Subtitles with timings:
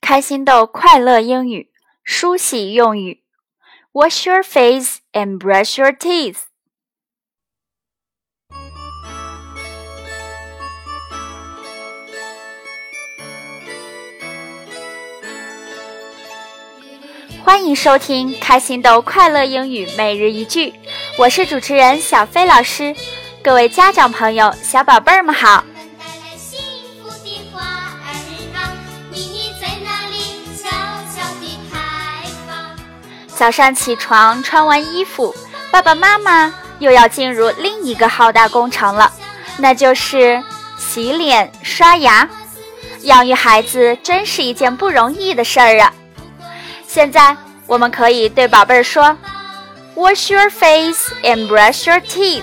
[0.00, 1.70] 开心豆快乐英语
[2.04, 3.22] 梳洗用语
[3.92, 6.38] ：Wash your face and brush your teeth。
[17.44, 20.72] 欢迎收听开心豆快乐英语每日一句，
[21.18, 22.94] 我是主持人小飞老师。
[23.42, 25.64] 各位家长朋友、小宝贝们好！
[33.36, 35.34] 早上起床，穿完衣服，
[35.70, 39.12] 爸爸妈妈又要进入另一个浩大工程了，
[39.58, 40.42] 那就是
[40.78, 42.26] 洗脸刷牙。
[43.02, 45.92] 养育孩子真是一件不容易的事儿啊！
[46.88, 47.36] 现在
[47.66, 49.16] 我们可以对宝贝儿说
[49.94, 52.42] ：“Wash your face and brush your teeth。”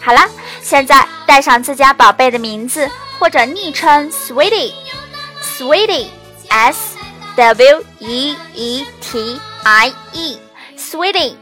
[0.00, 0.28] 好了，
[0.60, 6.96] 现在带上自家宝贝的名字或者昵称 Sweetie，Sweetie，S
[7.35, 11.35] W E E T I E，Sweetie。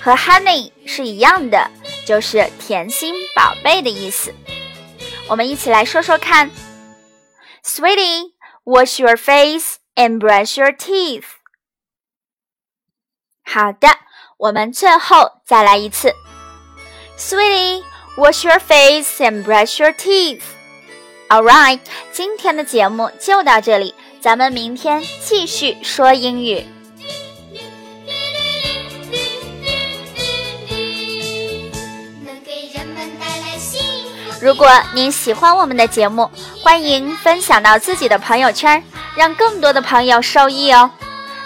[0.00, 1.70] 和 honey 是一样的，
[2.06, 4.34] 就是甜心宝贝的意思。
[5.28, 6.50] 我们一起来说说看，
[7.64, 8.32] Sweetie,
[8.64, 11.24] wash your face and brush your teeth。
[13.44, 13.88] 好的，
[14.38, 16.14] 我们最后再来一次，
[17.18, 17.82] Sweetie,
[18.16, 21.80] wash your face and brush your teeth。All right，
[22.12, 26.65] 今天的节目就到这里， 咱们明天继续说英语。
[34.41, 36.31] 如果您喜欢我们的节目，
[36.63, 38.81] 欢迎分享到自己的朋友圈，
[39.13, 40.89] 让更多的朋友受益哦。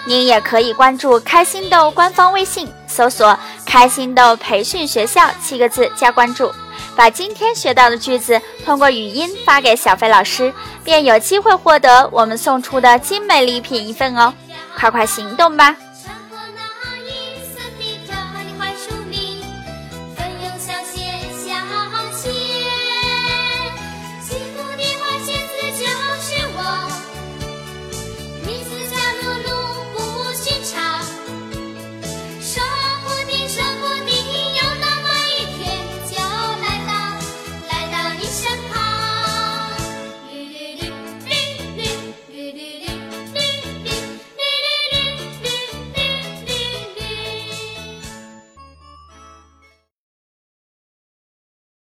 [0.06, 3.36] 您也可以关注开心豆官方微信，搜索
[3.66, 6.54] “开心豆培训学校”七个字加关注，
[6.96, 10.52] 把今天学到的句子通过语音发给小飞老师，
[10.84, 14.32] 便有机会获得我们送出的精美礼品一份哦。
[14.76, 15.76] 快快行动吧！